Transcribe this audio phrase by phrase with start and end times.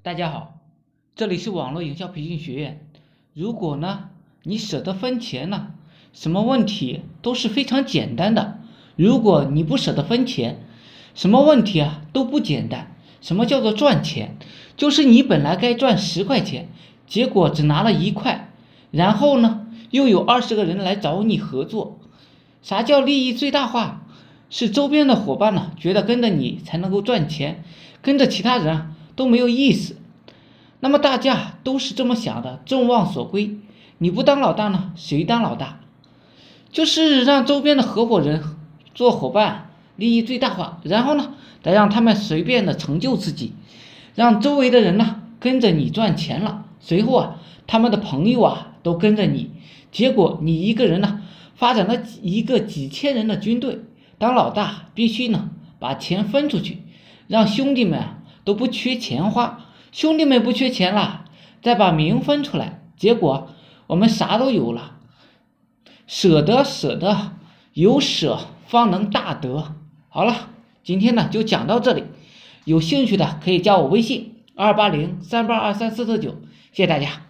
[0.00, 0.60] 大家好，
[1.16, 2.86] 这里是网络营销培训学院。
[3.34, 4.10] 如果呢，
[4.44, 5.72] 你舍得分钱呢，
[6.12, 8.60] 什么问题都是非常简单的。
[8.94, 10.60] 如果你不舍得分钱，
[11.16, 12.94] 什么问题啊都不简单。
[13.20, 14.36] 什么叫做赚钱？
[14.76, 16.68] 就是你本来该赚十块钱，
[17.08, 18.52] 结果只拿了一块，
[18.92, 21.98] 然后呢，又有二十个人来找你合作。
[22.62, 24.06] 啥叫利益最大化？
[24.48, 27.64] 是周边的伙伴呢，觉得跟着你才能够赚钱，
[28.00, 29.96] 跟着其他人都没有意思。
[30.78, 33.58] 那么大家都是这么想的，众望所归。
[33.98, 35.80] 你不当老大呢，谁当老大？
[36.70, 38.44] 就是让周边的合伙人
[38.94, 41.34] 做伙伴，利益最大化，然后呢，
[41.64, 43.54] 再让他们随便的成就自己，
[44.14, 46.64] 让周围的人呢跟着你赚钱了。
[46.78, 49.50] 随后啊，他们的朋友啊都跟着你，
[49.90, 51.22] 结果你一个人呢
[51.56, 53.80] 发展了一个几千人的军队。
[54.18, 56.82] 当老大必须呢把钱分出去，
[57.26, 58.04] 让兄弟们
[58.48, 59.66] 都不缺钱花。
[59.92, 61.26] 兄弟们不缺钱了，
[61.60, 63.50] 再把名分出来，结果
[63.88, 64.94] 我们啥都有了。
[66.06, 67.32] 舍得舍得，
[67.74, 69.74] 有舍方能大得。
[70.08, 70.48] 好了，
[70.82, 72.04] 今天呢就讲到这里，
[72.64, 76.30] 有兴趣的可以加我微信二八零三八二三四四九，
[76.72, 77.26] 谢谢大家。